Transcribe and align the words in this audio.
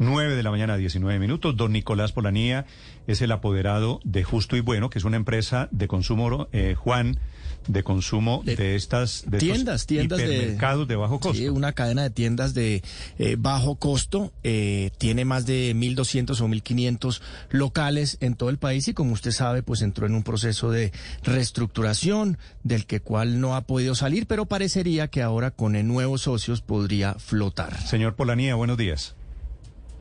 9 0.00 0.34
de 0.34 0.42
la 0.42 0.50
mañana, 0.50 0.78
19 0.78 1.18
minutos. 1.18 1.56
Don 1.56 1.72
Nicolás 1.72 2.12
Polanía 2.12 2.64
es 3.06 3.20
el 3.20 3.30
apoderado 3.32 4.00
de 4.02 4.24
Justo 4.24 4.56
y 4.56 4.60
Bueno, 4.60 4.88
que 4.88 4.98
es 4.98 5.04
una 5.04 5.18
empresa 5.18 5.68
de 5.72 5.88
consumo, 5.88 6.48
eh, 6.52 6.74
Juan, 6.74 7.18
de 7.68 7.82
consumo 7.82 8.42
de, 8.42 8.76
estas 8.76 9.24
de 9.26 9.36
tiendas, 9.36 9.86
tiendas 9.86 10.18
de, 10.18 10.56
de 10.56 10.96
bajo 10.96 11.20
costo. 11.20 11.36
Sí, 11.36 11.50
una 11.50 11.72
cadena 11.72 12.02
de 12.02 12.08
tiendas 12.08 12.54
de 12.54 12.82
eh, 13.18 13.36
bajo 13.38 13.74
costo. 13.74 14.32
Eh, 14.42 14.90
tiene 14.96 15.26
más 15.26 15.44
de 15.44 15.76
1.200 15.76 16.40
o 16.40 16.48
1.500 16.48 17.20
locales 17.50 18.16
en 18.20 18.36
todo 18.36 18.48
el 18.48 18.56
país 18.56 18.88
y 18.88 18.94
como 18.94 19.12
usted 19.12 19.32
sabe, 19.32 19.62
pues 19.62 19.82
entró 19.82 20.06
en 20.06 20.14
un 20.14 20.22
proceso 20.22 20.70
de 20.70 20.92
reestructuración 21.24 22.38
del 22.64 22.86
que 22.86 23.00
cual 23.00 23.38
no 23.38 23.54
ha 23.54 23.60
podido 23.66 23.94
salir, 23.94 24.26
pero 24.26 24.46
parecería 24.46 25.08
que 25.08 25.20
ahora 25.20 25.50
con 25.50 25.70
nuevos 25.86 26.22
socios 26.22 26.62
podría 26.62 27.14
flotar. 27.14 27.78
Señor 27.86 28.14
Polanía, 28.14 28.54
buenos 28.54 28.78
días. 28.78 29.14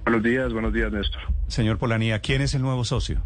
Buenos 0.10 0.24
días, 0.24 0.52
buenos 0.52 0.74
días, 0.74 0.92
Néstor. 0.92 1.22
Señor 1.46 1.78
Polanía, 1.78 2.18
¿quién 2.18 2.42
es 2.42 2.56
el 2.56 2.64
nuevo 2.64 2.84
socio? 2.84 3.22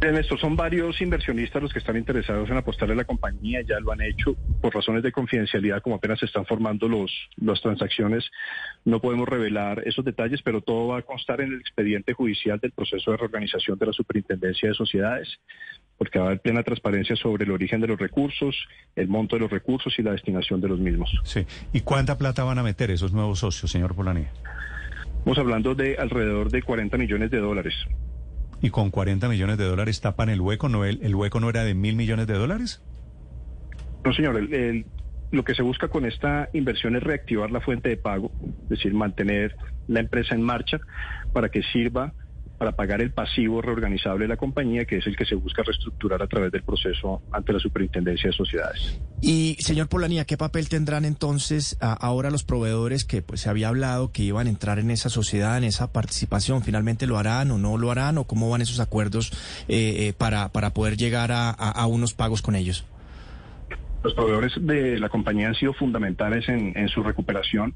Eh, 0.00 0.10
Néstor, 0.10 0.40
son 0.40 0.56
varios 0.56 0.98
inversionistas 1.02 1.60
los 1.60 1.74
que 1.74 1.78
están 1.78 1.98
interesados 1.98 2.48
en 2.48 2.56
apostarle 2.56 2.94
a 2.94 2.96
la 2.96 3.04
compañía, 3.04 3.60
ya 3.60 3.78
lo 3.80 3.92
han 3.92 4.00
hecho 4.00 4.34
por 4.62 4.74
razones 4.74 5.02
de 5.02 5.12
confidencialidad, 5.12 5.82
como 5.82 5.96
apenas 5.96 6.20
se 6.20 6.24
están 6.24 6.46
formando 6.46 6.88
los, 6.88 7.12
las 7.36 7.60
transacciones, 7.60 8.24
no 8.86 8.98
podemos 8.98 9.28
revelar 9.28 9.82
esos 9.84 10.06
detalles, 10.06 10.40
pero 10.42 10.62
todo 10.62 10.88
va 10.88 11.00
a 11.00 11.02
constar 11.02 11.42
en 11.42 11.52
el 11.52 11.60
expediente 11.60 12.14
judicial 12.14 12.58
del 12.58 12.72
proceso 12.72 13.10
de 13.10 13.18
reorganización 13.18 13.78
de 13.78 13.84
la 13.84 13.92
Superintendencia 13.92 14.70
de 14.70 14.74
Sociedades, 14.74 15.28
porque 15.98 16.18
va 16.18 16.24
a 16.24 16.28
haber 16.28 16.40
plena 16.40 16.62
transparencia 16.62 17.14
sobre 17.14 17.44
el 17.44 17.50
origen 17.50 17.82
de 17.82 17.88
los 17.88 17.98
recursos, 17.98 18.56
el 18.96 19.08
monto 19.08 19.36
de 19.36 19.40
los 19.40 19.50
recursos 19.50 19.98
y 19.98 20.02
la 20.02 20.12
destinación 20.12 20.62
de 20.62 20.68
los 20.68 20.78
mismos. 20.78 21.10
Sí. 21.24 21.44
¿Y 21.74 21.82
cuánta 21.82 22.16
plata 22.16 22.42
van 22.42 22.58
a 22.58 22.62
meter 22.62 22.90
esos 22.90 23.12
nuevos 23.12 23.40
socios, 23.40 23.70
señor 23.70 23.94
Polanía? 23.94 24.32
Estamos 25.24 25.38
hablando 25.38 25.74
de 25.74 25.96
alrededor 25.96 26.50
de 26.50 26.60
40 26.60 26.98
millones 26.98 27.30
de 27.30 27.38
dólares. 27.38 27.72
¿Y 28.60 28.68
con 28.68 28.90
40 28.90 29.26
millones 29.26 29.56
de 29.56 29.64
dólares 29.64 30.02
tapan 30.02 30.28
el 30.28 30.38
hueco? 30.38 30.68
¿No 30.68 30.84
el, 30.84 31.02
el 31.02 31.14
hueco 31.14 31.40
no 31.40 31.48
era 31.48 31.64
de 31.64 31.72
mil 31.72 31.96
millones 31.96 32.26
de 32.26 32.34
dólares? 32.34 32.82
No, 34.04 34.12
señor. 34.12 34.38
lo 35.30 35.42
que 35.42 35.54
se 35.54 35.62
busca 35.62 35.88
con 35.88 36.04
esta 36.04 36.50
inversión 36.52 36.94
es 36.94 37.02
reactivar 37.02 37.50
la 37.50 37.62
fuente 37.62 37.88
de 37.88 37.96
pago, 37.96 38.32
es 38.64 38.68
decir, 38.68 38.92
mantener 38.92 39.56
la 39.88 40.00
empresa 40.00 40.34
en 40.34 40.42
marcha 40.42 40.78
para 41.32 41.48
que 41.48 41.62
sirva 41.72 42.12
para 42.58 42.72
pagar 42.72 43.00
el 43.00 43.12
pasivo 43.12 43.60
reorganizable 43.60 44.24
de 44.24 44.28
la 44.28 44.36
compañía, 44.36 44.84
que 44.84 44.98
es 44.98 45.06
el 45.06 45.16
que 45.16 45.24
se 45.24 45.34
busca 45.34 45.62
reestructurar 45.62 46.22
a 46.22 46.26
través 46.26 46.52
del 46.52 46.62
proceso 46.62 47.22
ante 47.32 47.52
la 47.52 47.58
Superintendencia 47.58 48.30
de 48.30 48.36
Sociedades. 48.36 48.98
Y, 49.20 49.56
señor 49.60 49.88
Polanía, 49.88 50.24
¿qué 50.24 50.36
papel 50.36 50.68
tendrán 50.68 51.04
entonces 51.04 51.76
ahora 51.80 52.30
los 52.30 52.44
proveedores 52.44 53.04
que 53.04 53.22
pues 53.22 53.40
se 53.40 53.48
había 53.48 53.68
hablado 53.68 54.12
que 54.12 54.22
iban 54.22 54.46
a 54.46 54.50
entrar 54.50 54.78
en 54.78 54.90
esa 54.90 55.08
sociedad, 55.08 55.56
en 55.58 55.64
esa 55.64 55.92
participación? 55.92 56.62
¿Finalmente 56.62 57.06
lo 57.06 57.18
harán 57.18 57.50
o 57.50 57.58
no 57.58 57.76
lo 57.78 57.90
harán? 57.90 58.18
¿O 58.18 58.24
cómo 58.24 58.50
van 58.50 58.62
esos 58.62 58.80
acuerdos 58.80 59.32
eh, 59.68 60.08
eh, 60.08 60.12
para, 60.16 60.50
para 60.50 60.70
poder 60.74 60.96
llegar 60.96 61.32
a 61.32 61.86
unos 61.86 62.14
pagos 62.14 62.42
con 62.42 62.54
ellos? 62.54 62.84
Los 64.04 64.12
proveedores 64.12 64.52
de 64.60 64.98
la 64.98 65.08
compañía 65.08 65.48
han 65.48 65.54
sido 65.54 65.72
fundamentales 65.72 66.46
en, 66.50 66.88
su 66.90 67.02
recuperación. 67.02 67.74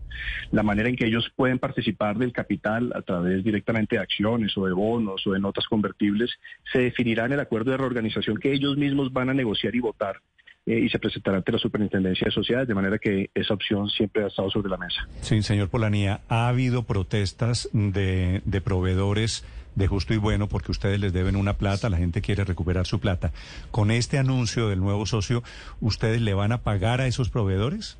La 0.52 0.62
manera 0.62 0.90
en 0.90 0.96
que 0.96 1.06
ellos 1.06 1.32
pueden 1.34 1.58
participar 1.58 2.18
del 2.18 2.32
capital 2.32 2.92
a 2.94 3.00
través 3.00 3.42
directamente 3.42 3.96
de 3.96 4.02
acciones 4.02 4.56
o 4.58 4.66
de 4.66 4.74
bonos 4.74 5.26
o 5.26 5.32
de 5.32 5.40
notas 5.40 5.66
convertibles 5.66 6.30
se 6.70 6.80
definirá 6.80 7.24
en 7.24 7.32
el 7.32 7.40
acuerdo 7.40 7.70
de 7.70 7.78
reorganización 7.78 8.36
que 8.36 8.52
ellos 8.52 8.76
mismos 8.76 9.10
van 9.10 9.30
a 9.30 9.34
negociar 9.34 9.74
y 9.74 9.80
votar 9.80 10.20
eh, 10.66 10.78
y 10.80 10.90
se 10.90 10.98
presentará 10.98 11.38
ante 11.38 11.50
la 11.50 11.58
Superintendencia 11.58 12.26
de 12.26 12.30
Sociedades, 12.30 12.68
de 12.68 12.74
manera 12.74 12.98
que 12.98 13.30
esa 13.34 13.54
opción 13.54 13.88
siempre 13.88 14.24
ha 14.24 14.26
estado 14.26 14.50
sobre 14.50 14.68
la 14.68 14.76
mesa. 14.76 15.08
Sí, 15.22 15.40
señor 15.40 15.70
Polanía, 15.70 16.20
ha 16.28 16.48
habido 16.48 16.82
protestas 16.82 17.70
de, 17.72 18.42
de 18.44 18.60
proveedores 18.60 19.46
de 19.74 19.86
justo 19.86 20.14
y 20.14 20.16
bueno 20.16 20.48
porque 20.48 20.72
ustedes 20.72 21.00
les 21.00 21.12
deben 21.12 21.36
una 21.36 21.54
plata, 21.54 21.88
la 21.88 21.96
gente 21.96 22.20
quiere 22.20 22.44
recuperar 22.44 22.86
su 22.86 23.00
plata. 23.00 23.32
Con 23.70 23.90
este 23.90 24.18
anuncio 24.18 24.68
del 24.68 24.80
nuevo 24.80 25.06
socio, 25.06 25.42
¿ustedes 25.80 26.20
le 26.20 26.34
van 26.34 26.52
a 26.52 26.62
pagar 26.62 27.00
a 27.00 27.06
esos 27.06 27.30
proveedores? 27.30 27.98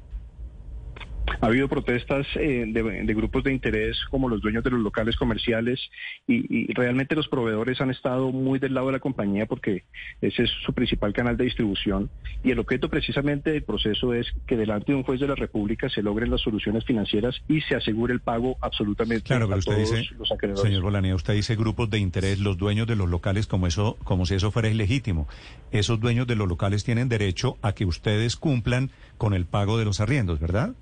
Ha 1.40 1.46
habido 1.46 1.68
protestas 1.68 2.26
eh, 2.36 2.64
de, 2.66 3.14
grupos 3.14 3.44
de 3.44 3.52
interés 3.52 3.98
como 4.10 4.28
los 4.28 4.40
dueños 4.40 4.64
de 4.64 4.70
los 4.70 4.80
locales 4.80 5.16
comerciales 5.16 5.80
y, 6.26 6.72
realmente 6.72 7.14
los 7.14 7.28
proveedores 7.28 7.80
han 7.80 7.90
estado 7.90 8.30
muy 8.30 8.58
del 8.58 8.74
lado 8.74 8.86
de 8.86 8.92
la 8.92 8.98
compañía 9.00 9.46
porque 9.46 9.84
ese 10.20 10.44
es 10.44 10.50
su 10.64 10.72
principal 10.72 11.12
canal 11.12 11.36
de 11.36 11.44
distribución 11.44 12.10
y 12.44 12.50
el 12.50 12.58
objeto 12.58 12.88
precisamente 12.88 13.50
del 13.50 13.62
proceso 13.62 14.14
es 14.14 14.26
que 14.46 14.56
delante 14.56 14.92
de 14.92 14.96
un 14.96 15.02
juez 15.02 15.20
de 15.20 15.26
la 15.26 15.34
República 15.34 15.88
se 15.88 16.02
logren 16.02 16.30
las 16.30 16.40
soluciones 16.40 16.84
financieras 16.84 17.40
y 17.48 17.60
se 17.62 17.74
asegure 17.74 18.12
el 18.12 18.20
pago 18.20 18.56
absolutamente 18.60 19.24
claro, 19.24 19.46
pero 19.46 19.56
a 19.56 19.58
usted 19.58 19.74
todos 19.74 19.90
dice, 19.90 20.14
los 20.18 20.30
acreedores. 20.30 20.62
Señor 20.62 20.82
Bolanía, 20.82 21.14
usted 21.14 21.34
dice 21.34 21.56
grupos 21.56 21.90
de 21.90 21.98
interés, 21.98 22.38
los 22.38 22.58
dueños 22.58 22.86
de 22.86 22.96
los 22.96 23.08
locales 23.08 23.46
como 23.46 23.66
eso, 23.66 23.96
como 24.04 24.26
si 24.26 24.34
eso 24.34 24.50
fuera 24.50 24.68
ilegítimo. 24.68 25.26
Esos 25.70 26.00
dueños 26.00 26.26
de 26.26 26.36
los 26.36 26.48
locales 26.48 26.84
tienen 26.84 27.08
derecho 27.08 27.56
a 27.62 27.72
que 27.72 27.84
ustedes 27.84 28.36
cumplan 28.36 28.90
con 29.16 29.34
el 29.34 29.46
pago 29.46 29.78
de 29.78 29.84
los 29.84 30.00
arriendos, 30.00 30.40
¿verdad? 30.40 30.74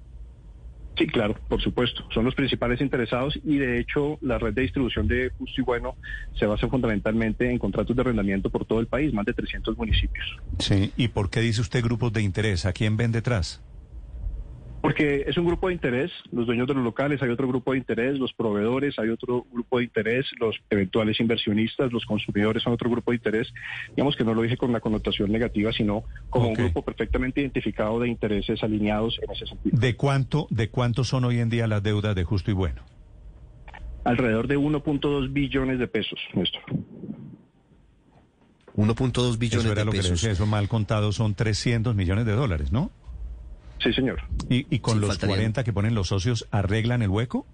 Sí, 0.96 1.06
claro, 1.06 1.34
por 1.48 1.60
supuesto. 1.60 2.04
Son 2.12 2.24
los 2.24 2.34
principales 2.34 2.80
interesados 2.80 3.38
y 3.44 3.58
de 3.58 3.80
hecho 3.80 4.18
la 4.22 4.38
red 4.38 4.54
de 4.54 4.62
distribución 4.62 5.06
de 5.06 5.30
Justo 5.36 5.60
y 5.60 5.64
Bueno 5.64 5.96
se 6.38 6.46
basa 6.46 6.68
fundamentalmente 6.68 7.50
en 7.50 7.58
contratos 7.58 7.94
de 7.94 8.00
arrendamiento 8.00 8.48
por 8.48 8.64
todo 8.64 8.80
el 8.80 8.86
país, 8.86 9.12
más 9.12 9.26
de 9.26 9.34
300 9.34 9.76
municipios. 9.76 10.24
Sí, 10.58 10.92
¿y 10.96 11.08
por 11.08 11.28
qué 11.28 11.40
dice 11.40 11.60
usted 11.60 11.82
grupos 11.82 12.12
de 12.12 12.22
interés? 12.22 12.64
¿A 12.64 12.72
quién 12.72 12.96
ven 12.96 13.12
detrás? 13.12 13.60
Porque 14.86 15.24
es 15.26 15.36
un 15.36 15.44
grupo 15.44 15.66
de 15.66 15.74
interés, 15.74 16.12
los 16.30 16.46
dueños 16.46 16.68
de 16.68 16.74
los 16.74 16.84
locales, 16.84 17.20
hay 17.20 17.30
otro 17.30 17.48
grupo 17.48 17.72
de 17.72 17.78
interés, 17.78 18.20
los 18.20 18.32
proveedores, 18.32 18.96
hay 19.00 19.08
otro 19.08 19.44
grupo 19.52 19.78
de 19.78 19.84
interés, 19.84 20.26
los 20.38 20.54
eventuales 20.70 21.18
inversionistas, 21.18 21.92
los 21.92 22.06
consumidores 22.06 22.62
son 22.62 22.72
otro 22.72 22.88
grupo 22.88 23.10
de 23.10 23.16
interés. 23.16 23.52
Digamos 23.96 24.14
que 24.14 24.22
no 24.22 24.32
lo 24.32 24.42
dije 24.42 24.56
con 24.56 24.70
una 24.70 24.78
connotación 24.78 25.32
negativa, 25.32 25.72
sino 25.72 26.04
como 26.30 26.50
un 26.50 26.54
grupo 26.54 26.82
perfectamente 26.82 27.40
identificado 27.40 27.98
de 27.98 28.06
intereses 28.06 28.62
alineados 28.62 29.18
en 29.22 29.32
ese 29.32 29.46
sentido. 29.46 29.76
¿De 29.76 29.96
cuánto, 29.96 30.46
de 30.50 30.68
cuánto 30.68 31.02
son 31.02 31.24
hoy 31.24 31.40
en 31.40 31.48
día 31.48 31.66
las 31.66 31.82
deudas 31.82 32.14
de 32.14 32.22
Justo 32.22 32.52
y 32.52 32.54
Bueno? 32.54 32.82
Alrededor 34.04 34.46
de 34.46 34.56
1.2 34.56 35.32
billones 35.32 35.80
de 35.80 35.88
pesos, 35.88 36.20
Néstor. 36.32 36.62
1.2 38.76 39.36
billones 39.36 39.74
de 39.74 39.84
pesos. 39.86 40.22
eso 40.22 40.46
mal 40.46 40.68
contado 40.68 41.10
son 41.10 41.34
300 41.34 41.96
millones 41.96 42.24
de 42.24 42.32
dólares, 42.34 42.70
¿no? 42.70 42.92
Sí, 43.78 43.92
señor. 43.92 44.22
¿Y, 44.48 44.78
con 44.80 45.00
los 45.00 45.18
40 45.18 45.64
que 45.64 45.72
ponen 45.72 45.94
los 45.94 46.08
socios 46.08 46.48
arreglan 46.50 47.02
el 47.02 47.10
hueco? 47.10 47.46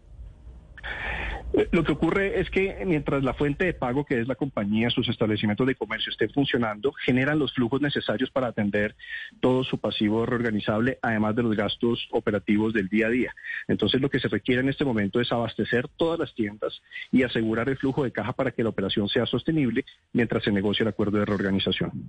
Eh, 1.54 1.68
lo 1.70 1.84
que 1.84 1.92
ocurre 1.92 2.40
es 2.40 2.48
que 2.48 2.82
mientras 2.86 3.22
la 3.22 3.34
fuente 3.34 3.66
de 3.66 3.74
pago, 3.74 4.04
que 4.04 4.20
es 4.20 4.28
la 4.28 4.36
compañía, 4.36 4.88
sus 4.90 5.08
establecimientos 5.08 5.66
de 5.66 5.74
comercio, 5.74 6.10
estén 6.10 6.30
funcionando, 6.30 6.92
generan 6.92 7.38
los 7.38 7.52
flujos 7.52 7.80
necesarios 7.80 8.30
para 8.30 8.48
atender 8.48 8.94
todo 9.40 9.62
su 9.64 9.78
pasivo 9.78 10.24
reorganizable, 10.24 10.98
además 11.02 11.36
de 11.36 11.42
los 11.42 11.54
gastos 11.54 12.08
operativos 12.10 12.72
del 12.72 12.88
día 12.88 13.08
a 13.08 13.10
día. 13.10 13.34
Entonces, 13.68 14.00
lo 14.00 14.08
que 14.08 14.20
se 14.20 14.28
requiere 14.28 14.62
en 14.62 14.70
este 14.70 14.84
momento 14.84 15.20
es 15.20 15.30
abastecer 15.30 15.88
todas 15.88 16.18
las 16.18 16.34
tiendas 16.34 16.80
y 17.10 17.22
asegurar 17.22 17.68
el 17.68 17.76
flujo 17.76 18.04
de 18.04 18.12
caja 18.12 18.32
para 18.32 18.52
que 18.52 18.62
la 18.62 18.70
operación 18.70 19.08
sea 19.08 19.26
sostenible 19.26 19.84
mientras 20.12 20.44
se 20.44 20.52
negocia 20.52 20.84
el 20.84 20.88
acuerdo 20.88 21.18
de 21.18 21.26
reorganización. 21.26 22.08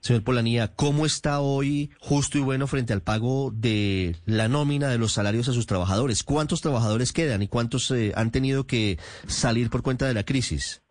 Señor 0.00 0.22
Polanía, 0.22 0.68
¿cómo 0.68 1.06
está 1.06 1.40
hoy 1.40 1.90
justo 1.98 2.38
y 2.38 2.40
bueno 2.40 2.66
frente 2.66 2.92
al 2.92 3.02
pago 3.02 3.50
de 3.54 4.16
la 4.26 4.48
nómina 4.48 4.88
de 4.88 4.98
los 4.98 5.12
salarios 5.12 5.48
a 5.48 5.52
sus 5.52 5.66
trabajadores? 5.66 6.22
¿Cuántos 6.22 6.62
trabajadores 6.62 7.12
quedan 7.12 7.42
y 7.42 7.48
cuántos 7.48 7.90
eh, 7.90 8.12
han 8.14 8.30
tenido 8.30 8.66
que 8.66 8.98
salir 9.26 9.70
por 9.70 9.82
cuenta 9.82 10.06
de 10.06 10.14
la 10.14 10.24
crisis? 10.24 10.82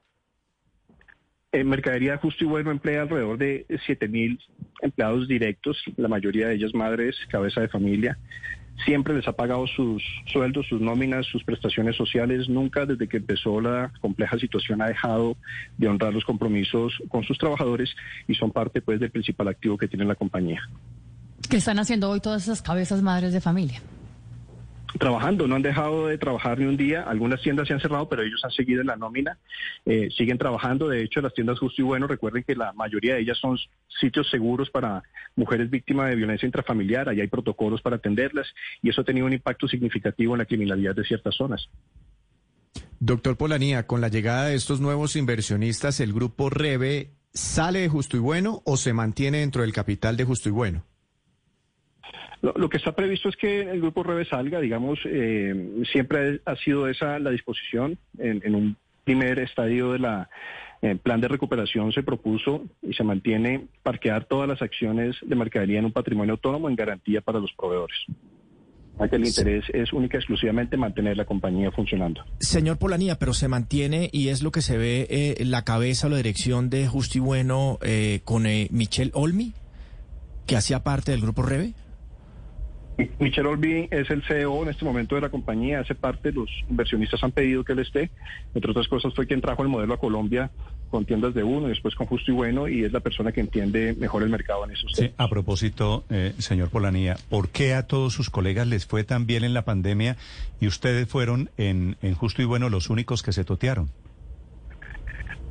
En 1.53 1.69
Mercadería 1.69 2.17
Justo 2.17 2.43
y 2.43 2.47
Bueno 2.47 2.71
emplea 2.71 3.03
alrededor 3.03 3.37
de 3.37 3.65
7.000 3.67 4.39
empleados 4.81 5.27
directos, 5.27 5.81
la 5.95 6.09
mayoría 6.09 6.47
de 6.47 6.55
ellos 6.55 6.75
madres, 6.75 7.15
cabeza 7.29 7.61
de 7.61 7.69
familia 7.69 8.17
siempre 8.85 9.13
les 9.13 9.27
ha 9.27 9.33
pagado 9.33 9.67
sus 9.67 10.03
sueldos, 10.31 10.67
sus 10.67 10.81
nóminas, 10.81 11.25
sus 11.25 11.43
prestaciones 11.43 11.95
sociales. 11.95 12.49
Nunca 12.49 12.85
desde 12.85 13.07
que 13.07 13.17
empezó 13.17 13.59
la 13.61 13.91
compleja 14.01 14.37
situación 14.37 14.81
ha 14.81 14.87
dejado 14.87 15.37
de 15.77 15.87
honrar 15.87 16.13
los 16.13 16.25
compromisos 16.25 16.93
con 17.09 17.23
sus 17.23 17.37
trabajadores 17.37 17.95
y 18.27 18.35
son 18.35 18.51
parte 18.51 18.81
pues 18.81 18.99
del 18.99 19.11
principal 19.11 19.47
activo 19.47 19.77
que 19.77 19.87
tiene 19.87 20.05
la 20.05 20.15
compañía. 20.15 20.61
¿Qué 21.49 21.57
están 21.57 21.79
haciendo 21.79 22.09
hoy 22.09 22.19
todas 22.19 22.43
esas 22.43 22.61
cabezas 22.61 23.01
madres 23.01 23.33
de 23.33 23.41
familia? 23.41 23.81
Trabajando, 24.97 25.47
no 25.47 25.55
han 25.55 25.61
dejado 25.61 26.07
de 26.07 26.17
trabajar 26.17 26.59
ni 26.59 26.65
un 26.65 26.77
día. 26.77 27.03
Algunas 27.03 27.41
tiendas 27.41 27.67
se 27.67 27.73
han 27.73 27.79
cerrado, 27.79 28.07
pero 28.09 28.23
ellos 28.23 28.41
han 28.43 28.51
seguido 28.51 28.81
en 28.81 28.87
la 28.87 28.95
nómina, 28.95 29.37
eh, 29.85 30.09
siguen 30.15 30.37
trabajando. 30.37 30.87
De 30.87 31.03
hecho, 31.03 31.21
las 31.21 31.33
tiendas 31.33 31.59
Justo 31.59 31.81
y 31.81 31.85
Bueno, 31.85 32.07
recuerden 32.07 32.43
que 32.43 32.55
la 32.55 32.73
mayoría 32.73 33.15
de 33.15 33.21
ellas 33.21 33.37
son 33.37 33.57
sitios 33.99 34.29
seguros 34.29 34.69
para 34.69 35.03
mujeres 35.35 35.69
víctimas 35.69 36.09
de 36.09 36.15
violencia 36.15 36.45
intrafamiliar. 36.45 37.09
Allá 37.09 37.21
hay 37.21 37.27
protocolos 37.27 37.81
para 37.81 37.97
atenderlas 37.97 38.47
y 38.81 38.89
eso 38.89 39.01
ha 39.01 39.05
tenido 39.05 39.25
un 39.25 39.33
impacto 39.33 39.67
significativo 39.67 40.33
en 40.33 40.39
la 40.39 40.45
criminalidad 40.45 40.95
de 40.95 41.03
ciertas 41.03 41.35
zonas. 41.35 41.69
Doctor 42.99 43.37
Polanía, 43.37 43.85
con 43.85 44.01
la 44.01 44.07
llegada 44.07 44.45
de 44.45 44.55
estos 44.55 44.81
nuevos 44.81 45.15
inversionistas, 45.15 45.99
¿el 45.99 46.13
grupo 46.13 46.49
REVE 46.49 47.11
sale 47.33 47.81
de 47.81 47.89
Justo 47.89 48.17
y 48.17 48.19
Bueno 48.19 48.61
o 48.65 48.77
se 48.77 48.93
mantiene 48.93 49.39
dentro 49.39 49.61
del 49.61 49.73
capital 49.73 50.17
de 50.17 50.23
Justo 50.23 50.49
y 50.49 50.51
Bueno? 50.51 50.83
Lo, 52.41 52.69
que 52.69 52.77
está 52.77 52.91
previsto 52.93 53.29
es 53.29 53.35
que 53.35 53.61
el 53.61 53.81
grupo 53.81 54.03
Rebe 54.03 54.25
salga, 54.25 54.59
digamos, 54.59 54.99
eh, 55.05 55.83
siempre 55.91 56.39
ha 56.45 56.55
sido 56.55 56.87
esa 56.87 57.17
la 57.19 57.31
disposición. 57.31 57.97
En, 58.19 58.53
un 58.53 58.77
primer 59.03 59.39
estadio 59.39 59.93
de 59.93 59.99
la 59.99 60.29
eh, 60.81 60.95
plan 60.95 61.19
de 61.19 61.29
recuperación 61.29 61.91
se 61.93 62.03
propuso 62.03 62.65
y 62.81 62.93
se 62.93 63.03
mantiene 63.03 63.67
parquear 63.81 64.25
todas 64.25 64.47
las 64.47 64.61
acciones 64.61 65.15
de 65.25 65.35
mercadería 65.35 65.79
en 65.79 65.85
un 65.85 65.93
patrimonio 65.93 66.33
autónomo 66.33 66.69
en 66.69 66.75
garantía 66.75 67.21
para 67.21 67.39
los 67.39 67.51
proveedores. 67.53 67.97
Que 69.09 69.15
el 69.15 69.25
interés 69.25 69.63
es 69.73 69.93
única 69.93 70.17
y 70.17 70.19
exclusivamente 70.19 70.75
mantener 70.75 71.17
la 71.17 71.25
compañía 71.25 71.71
funcionando. 71.71 72.23
Señor 72.39 72.79
Polanía, 72.79 73.19
pero 73.19 73.33
se 73.33 73.47
mantiene 73.47 74.09
y 74.11 74.29
es 74.29 74.41
lo 74.41 74.51
que 74.51 74.61
se 74.61 74.77
ve 74.77 75.07
eh, 75.09 75.45
la 75.45 75.63
cabeza 75.63 76.07
o 76.07 76.09
la 76.09 76.17
dirección 76.17 76.71
de 76.71 76.87
Justo 76.87 77.19
y 77.19 77.21
Bueno 77.21 77.79
con 78.25 78.43
Michel 78.43 79.11
Olmi, 79.13 79.53
que 80.47 80.55
hacía 80.55 80.83
parte 80.83 81.11
del 81.11 81.21
grupo 81.21 81.43
Rebe. 81.43 81.73
Michel 83.19 83.45
Olbi 83.45 83.87
es 83.91 84.09
el 84.09 84.23
CEO 84.23 84.63
en 84.63 84.69
este 84.69 84.83
momento 84.83 85.15
de 85.15 85.21
la 85.21 85.29
compañía, 85.29 85.79
hace 85.79 85.93
parte, 85.93 86.31
los 86.31 86.49
inversionistas 86.67 87.23
han 87.23 87.31
pedido 87.31 87.63
que 87.63 87.73
él 87.73 87.79
esté, 87.79 88.09
entre 88.55 88.71
otras 88.71 88.87
cosas 88.87 89.13
fue 89.13 89.27
quien 89.27 89.39
trajo 89.39 89.61
el 89.61 89.69
modelo 89.69 89.93
a 89.93 89.99
Colombia 89.99 90.49
con 90.89 91.05
tiendas 91.05 91.33
de 91.35 91.43
uno 91.43 91.67
y 91.67 91.69
después 91.69 91.93
con 91.93 92.07
Justo 92.07 92.31
y 92.31 92.33
Bueno 92.33 92.67
y 92.67 92.83
es 92.83 92.91
la 92.91 93.01
persona 93.01 93.31
que 93.31 93.41
entiende 93.41 93.93
mejor 93.99 94.23
el 94.23 94.29
mercado 94.29 94.65
en 94.65 94.71
esos 94.71 94.93
sí, 94.93 95.11
A 95.17 95.29
propósito, 95.29 96.05
eh, 96.09 96.33
señor 96.39 96.69
Polanía, 96.69 97.17
¿por 97.29 97.49
qué 97.49 97.75
a 97.75 97.83
todos 97.83 98.13
sus 98.13 98.29
colegas 98.29 98.65
les 98.67 98.85
fue 98.85 99.03
tan 99.03 99.27
bien 99.27 99.43
en 99.43 99.53
la 99.53 99.63
pandemia 99.63 100.15
y 100.59 100.67
ustedes 100.67 101.07
fueron 101.07 101.51
en, 101.57 101.97
en 102.01 102.15
Justo 102.15 102.41
y 102.41 102.45
Bueno 102.45 102.69
los 102.69 102.89
únicos 102.89 103.21
que 103.21 103.31
se 103.31 103.43
totearon? 103.43 103.89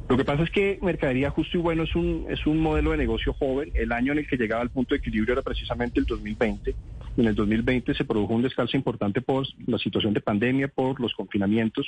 Lo 0.08 0.16
que 0.16 0.24
pasa 0.24 0.44
es 0.44 0.50
que 0.50 0.78
Mercadería 0.82 1.30
Justo 1.30 1.58
y 1.58 1.60
Bueno 1.60 1.82
es 1.82 1.94
un, 1.96 2.26
es 2.28 2.46
un 2.46 2.60
modelo 2.60 2.92
de 2.92 2.96
negocio 2.96 3.32
joven. 3.32 3.70
El 3.74 3.90
año 3.90 4.12
en 4.12 4.18
el 4.18 4.28
que 4.28 4.36
llegaba 4.36 4.62
al 4.62 4.70
punto 4.70 4.94
de 4.94 4.98
equilibrio 4.98 5.32
era 5.32 5.42
precisamente 5.42 5.98
el 5.98 6.06
2020. 6.06 6.74
En 7.16 7.26
el 7.26 7.34
2020 7.34 7.94
se 7.94 8.04
produjo 8.04 8.34
un 8.34 8.42
descalzo 8.42 8.76
importante 8.76 9.22
por 9.22 9.46
la 9.66 9.78
situación 9.78 10.12
de 10.12 10.20
pandemia, 10.20 10.68
por 10.68 11.00
los 11.00 11.14
confinamientos. 11.14 11.86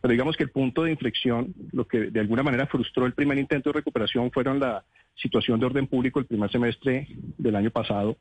Pero 0.00 0.12
digamos 0.12 0.36
que 0.36 0.44
el 0.44 0.50
punto 0.50 0.84
de 0.84 0.92
inflexión, 0.92 1.54
lo 1.72 1.86
que 1.86 2.10
de 2.10 2.20
alguna 2.20 2.42
manera 2.42 2.66
frustró 2.66 3.06
el 3.06 3.12
primer 3.12 3.38
intento 3.38 3.70
de 3.70 3.74
recuperación, 3.74 4.30
fueron 4.30 4.60
la 4.60 4.84
situación 5.16 5.58
de 5.58 5.66
orden 5.66 5.86
público 5.86 6.20
el 6.20 6.26
primer 6.26 6.50
semestre 6.50 7.08
del 7.38 7.56
año 7.56 7.70
pasado 7.70 8.16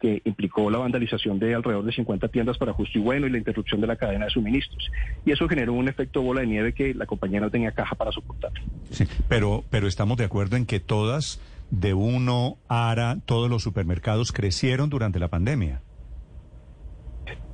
que 0.00 0.20
implicó 0.24 0.70
la 0.70 0.78
vandalización 0.78 1.38
de 1.38 1.54
alrededor 1.54 1.84
de 1.84 1.92
50 1.92 2.28
tiendas 2.28 2.58
para 2.58 2.72
justo 2.72 2.98
y 2.98 3.02
bueno 3.02 3.26
y 3.26 3.30
la 3.30 3.38
interrupción 3.38 3.80
de 3.80 3.86
la 3.86 3.96
cadena 3.96 4.26
de 4.26 4.30
suministros. 4.30 4.90
Y 5.24 5.32
eso 5.32 5.48
generó 5.48 5.72
un 5.72 5.88
efecto 5.88 6.22
bola 6.22 6.42
de 6.42 6.46
nieve 6.46 6.74
que 6.74 6.94
la 6.94 7.06
compañía 7.06 7.40
no 7.40 7.50
tenía 7.50 7.72
caja 7.72 7.94
para 7.94 8.12
soportar. 8.12 8.52
Sí, 8.90 9.06
pero, 9.28 9.64
pero 9.70 9.88
estamos 9.88 10.18
de 10.18 10.24
acuerdo 10.24 10.56
en 10.56 10.66
que 10.66 10.80
todas, 10.80 11.40
de 11.70 11.94
uno, 11.94 12.58
ARA, 12.68 13.16
todos 13.24 13.48
los 13.48 13.62
supermercados 13.62 14.32
crecieron 14.32 14.90
durante 14.90 15.18
la 15.18 15.28
pandemia. 15.28 15.80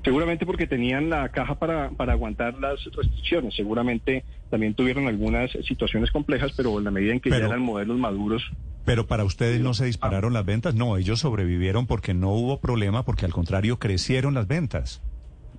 Seguramente 0.04 0.46
porque 0.46 0.66
tenían 0.66 1.10
la 1.10 1.28
caja 1.28 1.54
para, 1.54 1.90
para 1.90 2.12
aguantar 2.12 2.58
las 2.58 2.82
restricciones. 2.84 3.54
Seguramente 3.54 4.24
también 4.50 4.74
tuvieron 4.74 5.06
algunas 5.06 5.50
situaciones 5.66 6.10
complejas, 6.10 6.52
pero 6.56 6.76
en 6.78 6.84
la 6.84 6.90
medida 6.90 7.12
en 7.12 7.20
que 7.20 7.30
ya 7.30 7.36
eran 7.36 7.62
modelos 7.62 7.98
maduros, 7.98 8.42
pero 8.84 9.06
para 9.06 9.24
ustedes 9.24 9.60
no 9.60 9.74
se 9.74 9.84
dispararon 9.84 10.32
las 10.32 10.44
ventas, 10.44 10.74
no, 10.74 10.96
ellos 10.96 11.20
sobrevivieron 11.20 11.86
porque 11.86 12.14
no 12.14 12.30
hubo 12.30 12.60
problema, 12.60 13.04
porque 13.04 13.26
al 13.26 13.32
contrario 13.32 13.78
crecieron 13.78 14.34
las 14.34 14.48
ventas. 14.48 15.00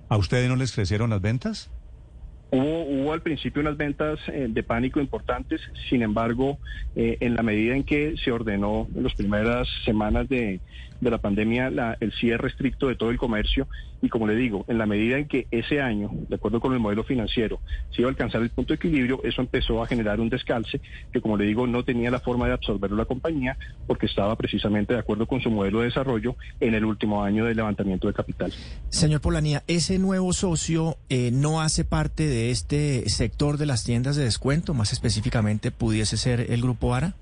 ¿A 0.08 0.18
ustedes 0.18 0.48
no 0.48 0.56
les 0.56 0.72
crecieron 0.72 1.10
las 1.10 1.22
ventas? 1.22 1.70
Hubo, 2.50 2.84
hubo 2.84 3.12
al 3.14 3.22
principio 3.22 3.62
unas 3.62 3.78
ventas 3.78 4.20
eh, 4.28 4.46
de 4.48 4.62
pánico 4.62 5.00
importantes, 5.00 5.60
sin 5.88 6.02
embargo, 6.02 6.58
eh, 6.94 7.16
en 7.20 7.34
la 7.34 7.42
medida 7.42 7.74
en 7.74 7.82
que 7.82 8.14
se 8.22 8.30
ordenó 8.30 8.86
en 8.94 9.02
las 9.04 9.14
primeras 9.14 9.66
semanas 9.84 10.28
de, 10.28 10.60
de 11.04 11.10
la 11.10 11.18
pandemia 11.18 11.70
la, 11.70 11.96
el 12.00 12.12
cierre 12.12 12.48
estricto 12.48 12.88
de 12.88 12.96
todo 12.96 13.10
el 13.10 13.18
comercio 13.18 13.68
y 14.04 14.10
como 14.10 14.26
le 14.26 14.34
digo, 14.34 14.66
en 14.68 14.76
la 14.76 14.84
medida 14.84 15.16
en 15.16 15.26
que 15.26 15.46
ese 15.50 15.80
año, 15.80 16.10
de 16.28 16.34
acuerdo 16.34 16.60
con 16.60 16.74
el 16.74 16.78
modelo 16.78 17.04
financiero, 17.04 17.60
se 17.90 18.02
iba 18.02 18.08
a 18.08 18.10
alcanzar 18.10 18.42
el 18.42 18.50
punto 18.50 18.74
de 18.74 18.76
equilibrio, 18.76 19.20
eso 19.24 19.40
empezó 19.40 19.82
a 19.82 19.86
generar 19.86 20.20
un 20.20 20.28
descalce 20.28 20.80
que 21.10 21.22
como 21.22 21.38
le 21.38 21.46
digo 21.46 21.66
no 21.66 21.84
tenía 21.84 22.10
la 22.10 22.20
forma 22.20 22.46
de 22.46 22.52
absorberlo 22.52 22.96
la 22.96 23.06
compañía 23.06 23.56
porque 23.86 24.06
estaba 24.06 24.36
precisamente 24.36 24.92
de 24.92 25.00
acuerdo 25.00 25.26
con 25.26 25.40
su 25.40 25.50
modelo 25.50 25.80
de 25.80 25.86
desarrollo 25.86 26.36
en 26.60 26.74
el 26.74 26.84
último 26.84 27.22
año 27.22 27.46
de 27.46 27.54
levantamiento 27.54 28.06
de 28.06 28.12
capital. 28.12 28.52
Señor 28.90 29.22
Polanía, 29.22 29.62
ese 29.68 29.98
nuevo 29.98 30.32
socio 30.34 30.98
eh, 31.08 31.30
no 31.32 31.62
hace 31.62 31.84
parte 31.84 32.26
de 32.26 32.50
este 32.50 33.08
sector 33.08 33.56
de 33.56 33.66
las 33.66 33.84
tiendas 33.84 34.16
de 34.16 34.24
descuento, 34.24 34.74
más 34.74 34.92
específicamente 34.92 35.70
pudiese 35.70 36.16
ser 36.16 36.52
el 36.52 36.60
grupo 36.60 36.94
ARA. 36.94 37.14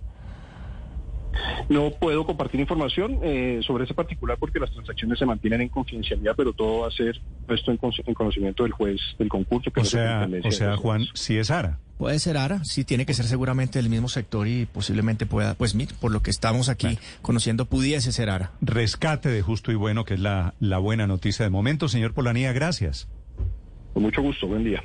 No 1.73 1.91
puedo 1.91 2.27
compartir 2.27 2.61
información 2.61 3.19
eh, 3.23 3.61
sobre 3.67 3.85
ese 3.85 3.95
particular 3.95 4.37
porque 4.39 4.61
las 4.61 4.71
transacciones 4.71 5.19
se 5.19 5.25
mantienen 5.25 5.63
en 5.63 5.69
confidencialidad, 5.71 6.35
pero 6.37 6.53
todo 6.53 6.81
va 6.81 6.89
a 6.89 6.91
ser 6.91 7.19
puesto 7.47 7.71
en, 7.71 7.79
conocimiento 8.15 8.65
del 8.65 8.73
juez 8.73 9.01
del 9.19 9.31
concurso. 9.31 9.71
Que 9.71 9.81
o 9.81 9.85
sea, 9.85 10.29
o 10.45 10.51
sea 10.51 10.77
Juan, 10.77 11.07
si 11.15 11.39
es 11.39 11.51
ARA. 11.51 11.79
Puede 11.97 12.19
ser 12.19 12.37
ARA, 12.37 12.63
sí, 12.65 12.85
tiene 12.85 13.07
que 13.07 13.15
ser 13.15 13.25
seguramente 13.25 13.79
del 13.79 13.89
mismo 13.89 14.09
sector 14.09 14.49
y 14.49 14.67
posiblemente 14.67 15.25
pueda, 15.25 15.55
pues 15.55 15.75
por 15.99 16.11
lo 16.11 16.21
que 16.21 16.31
estamos 16.31 16.69
aquí 16.69 16.99
conociendo, 17.23 17.65
pudiese 17.65 18.13
ser 18.13 18.29
ARA. 18.29 18.51
Rescate 18.61 19.31
de 19.31 19.41
justo 19.41 19.73
y 19.73 19.77
bueno, 19.77 20.05
que 20.05 20.15
es 20.15 20.21
la, 20.21 20.55
la 20.61 20.79
buena 20.79 21.07
noticia 21.07 21.45
de 21.45 21.51
momento. 21.51 21.89
Señor 21.89 22.13
Polanía, 22.13 22.53
gracias. 22.53 23.09
Con 23.95 24.03
mucho 24.03 24.21
gusto, 24.21 24.47
buen 24.47 24.65
día. 24.65 24.83